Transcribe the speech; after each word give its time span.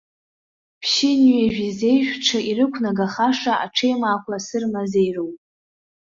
Ԥшьынҩажәи 0.81 1.71
зеижә 1.79 2.13
ҽы 2.25 2.37
ирықәнагахаша 2.49 3.53
аҽеимаақәа 3.65 4.35
сырмазеироуп. 4.45 5.35